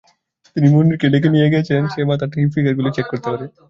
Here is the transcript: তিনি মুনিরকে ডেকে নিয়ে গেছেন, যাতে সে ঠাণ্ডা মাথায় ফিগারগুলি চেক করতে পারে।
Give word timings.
তিনি 0.55 0.67
মুনিরকে 0.73 1.07
ডেকে 1.13 1.29
নিয়ে 1.35 1.51
গেছেন, 1.53 1.81
যাতে 1.81 1.91
সে 1.93 1.99
ঠাণ্ডা 1.99 2.09
মাথায় 2.09 2.51
ফিগারগুলি 2.53 2.89
চেক 2.95 3.05
করতে 3.11 3.27
পারে। 3.31 3.45